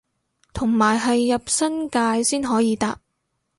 [0.51, 2.99] 同埋係入新界先可以搭